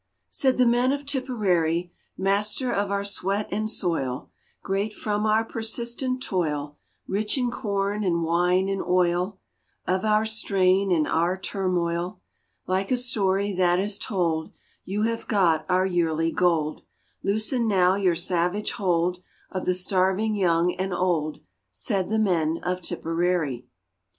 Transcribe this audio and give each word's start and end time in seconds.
S 0.31 0.45
AID 0.45 0.57
the 0.57 0.65
men 0.65 0.91
of 0.91 1.05
Tipperary:" 1.05 1.93
Master 2.17 2.71
of 2.71 2.89
our 2.89 3.03
sweat 3.05 3.47
and 3.51 3.69
soil, 3.69 4.31
Great 4.63 4.95
from 4.95 5.27
our 5.27 5.45
persistent 5.45 6.23
toil, 6.23 6.75
Rich 7.07 7.37
in 7.37 7.51
corn 7.51 8.03
and 8.03 8.23
wine 8.23 8.67
and 8.67 8.81
oil 8.81 9.37
Of 9.85 10.03
our 10.03 10.25
strain 10.25 10.91
and 10.91 11.05
our 11.07 11.37
turmoil, 11.39 12.19
Like 12.65 12.89
a 12.89 12.97
story 12.97 13.53
that 13.53 13.77
is 13.77 13.99
told 13.99 14.51
You 14.85 15.03
have 15.03 15.27
got 15.27 15.67
our 15.69 15.85
yearly 15.85 16.31
gold, 16.31 16.81
Loosen 17.21 17.67
now 17.67 17.93
your 17.93 18.15
savage 18.15 18.71
hold 18.71 19.21
Of 19.51 19.67
the 19.67 19.75
starving 19.75 20.33
young 20.35 20.73
and 20.77 20.95
old!" 20.95 21.41
Said 21.69 22.09
the 22.09 22.17
men 22.17 22.59
of 22.63 22.81
Tipperary. 22.81 23.67